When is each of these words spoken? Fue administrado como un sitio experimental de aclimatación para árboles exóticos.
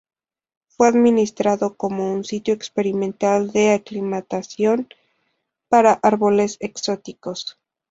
Fue 0.69 0.87
administrado 0.87 1.75
como 1.77 2.11
un 2.11 2.23
sitio 2.23 2.55
experimental 2.55 3.51
de 3.51 3.73
aclimatación 3.73 4.89
para 5.69 5.93
árboles 6.01 6.57
exóticos. 6.59 7.59